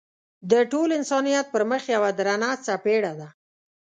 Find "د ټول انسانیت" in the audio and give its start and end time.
0.51-1.45